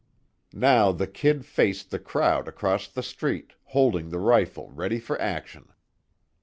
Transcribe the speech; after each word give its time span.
Now 0.55 0.91
the 0.91 1.05
"Kid" 1.05 1.45
faced 1.45 1.91
the 1.91 1.99
crowd 1.99 2.47
across 2.47 2.87
the 2.87 3.03
street, 3.03 3.53
holding 3.65 4.09
the 4.09 4.17
rifle 4.17 4.71
ready 4.71 4.99
for 4.99 5.21
action. 5.21 5.71